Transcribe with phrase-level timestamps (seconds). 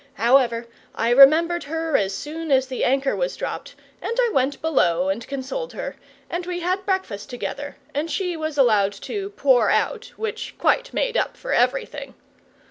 [0.15, 5.09] However, I remembered her as soon as the anchor was dropped, and I went below
[5.09, 5.95] and consoled her,
[6.27, 11.17] and we had breakfast together, and she was allowed to "pour out," which quite made
[11.17, 12.15] up for everything.